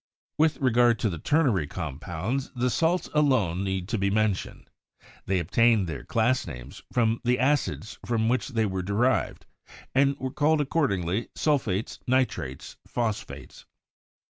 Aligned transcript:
With 0.39 0.57
regard 0.57 0.97
to 1.01 1.11
the 1.11 1.19
ternary 1.19 1.67
compounds, 1.67 2.49
the 2.55 2.71
salts 2.71 3.07
alone 3.13 3.63
need 3.63 3.85
be 3.99 4.09
mentioned. 4.09 4.67
They 5.27 5.37
obtained 5.37 5.85
their 5.85 6.03
class 6.03 6.47
names 6.47 6.81
from 6.91 7.21
the 7.23 7.37
acids 7.37 7.99
from 8.03 8.27
which 8.27 8.47
they 8.47 8.65
were 8.65 8.81
derived, 8.81 9.45
and 9.93 10.17
were 10.17 10.31
called 10.33 10.59
accordingly 10.59 11.27
'sulfates/ 11.37 11.99
'nitrates/ 12.07 12.77
'phosphates.' 12.87 13.65